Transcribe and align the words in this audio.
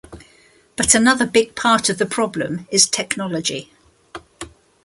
But 0.77 0.95
another 0.95 1.27
big 1.27 1.55
part 1.55 1.87
of 1.87 1.99
the 1.99 2.07
problem 2.07 2.67
is 2.71 2.89
technology. 2.89 3.71